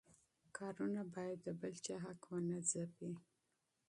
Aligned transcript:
کارونه 0.57 1.01
باید 1.15 1.39
د 1.43 1.47
بل 1.59 1.73
چا 1.85 1.95
حق 2.03 2.21
ونه 2.31 2.57
ځپي. 2.69 3.11